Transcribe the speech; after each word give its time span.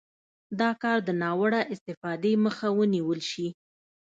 دا 0.59 0.69
کار 0.81 0.97
د 1.07 1.09
ناوړه 1.21 1.61
استفادې 1.73 2.33
مخه 2.45 2.67
ونیول 2.77 3.19
شي. 3.31 3.47